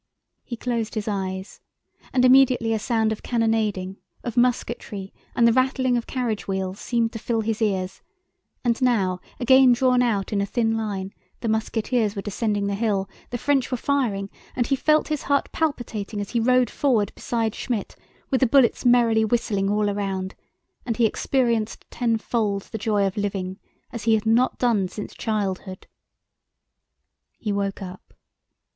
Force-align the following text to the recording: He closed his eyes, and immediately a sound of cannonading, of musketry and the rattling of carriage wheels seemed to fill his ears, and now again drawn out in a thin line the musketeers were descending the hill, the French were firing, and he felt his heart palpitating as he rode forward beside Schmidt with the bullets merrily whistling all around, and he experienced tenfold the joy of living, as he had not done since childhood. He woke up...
He 0.43 0.57
closed 0.57 0.95
his 0.95 1.07
eyes, 1.07 1.61
and 2.11 2.25
immediately 2.25 2.73
a 2.73 2.79
sound 2.79 3.11
of 3.11 3.21
cannonading, 3.21 3.97
of 4.23 4.35
musketry 4.35 5.13
and 5.35 5.47
the 5.47 5.53
rattling 5.53 5.95
of 5.95 6.07
carriage 6.07 6.47
wheels 6.47 6.79
seemed 6.79 7.11
to 7.13 7.19
fill 7.19 7.41
his 7.41 7.61
ears, 7.61 8.01
and 8.63 8.81
now 8.81 9.19
again 9.39 9.73
drawn 9.73 10.01
out 10.01 10.33
in 10.33 10.41
a 10.41 10.45
thin 10.47 10.75
line 10.75 11.13
the 11.41 11.47
musketeers 11.47 12.15
were 12.15 12.23
descending 12.23 12.65
the 12.65 12.73
hill, 12.73 13.07
the 13.29 13.37
French 13.37 13.69
were 13.69 13.77
firing, 13.77 14.31
and 14.55 14.65
he 14.65 14.75
felt 14.75 15.09
his 15.09 15.21
heart 15.21 15.51
palpitating 15.51 16.19
as 16.19 16.31
he 16.31 16.39
rode 16.39 16.71
forward 16.71 17.13
beside 17.13 17.53
Schmidt 17.53 17.95
with 18.31 18.41
the 18.41 18.47
bullets 18.47 18.83
merrily 18.83 19.23
whistling 19.23 19.69
all 19.69 19.87
around, 19.87 20.33
and 20.83 20.97
he 20.97 21.05
experienced 21.05 21.85
tenfold 21.91 22.63
the 22.71 22.79
joy 22.79 23.05
of 23.05 23.17
living, 23.17 23.59
as 23.91 24.05
he 24.05 24.15
had 24.15 24.25
not 24.25 24.57
done 24.57 24.87
since 24.87 25.13
childhood. 25.13 25.85
He 27.37 27.51
woke 27.53 27.83
up... 27.83 28.15